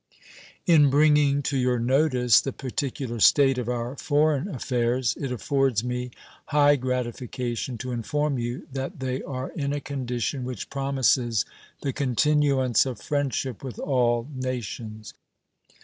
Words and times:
In 0.65 0.89
bringing 0.89 1.43
to 1.43 1.55
your 1.55 1.77
notice 1.77 2.41
the 2.41 2.51
particular 2.51 3.19
state 3.19 3.59
of 3.59 3.69
our 3.69 3.95
foreign 3.95 4.47
affairs, 4.47 5.15
it 5.21 5.31
affords 5.31 5.83
me 5.83 6.09
high 6.45 6.75
gratification 6.75 7.77
to 7.77 7.91
inform 7.91 8.39
you 8.39 8.67
that 8.71 8.99
they 8.99 9.21
are 9.21 9.51
in 9.51 9.71
a 9.73 9.79
condition 9.79 10.43
which 10.43 10.71
promises 10.71 11.45
the 11.83 11.93
continuance 11.93 12.87
of 12.87 12.99
friendship 12.99 13.63
with 13.63 13.77
all 13.77 14.27
nations. 14.33 15.13